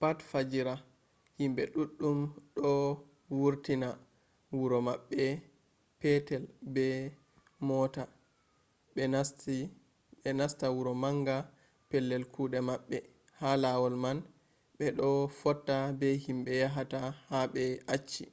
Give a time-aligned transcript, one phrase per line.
[0.00, 0.74] pat fajira
[1.38, 2.18] himɓe ɗuɗɗum
[2.60, 2.70] ɗo
[3.38, 3.88] wurta
[4.56, 5.22] wuro maɓɓe
[6.00, 6.44] petel
[6.74, 6.84] be
[7.68, 8.02] mota
[10.24, 11.36] ɓe nasta wuro manga
[11.88, 12.96] pellel kuɗe maɓɓe.
[13.40, 14.18] ha lawol man
[14.76, 15.08] ɓe ɗo
[15.40, 16.98] fotta be himɓe yahata
[17.28, 17.64] ha ɓe
[17.94, 18.24] acci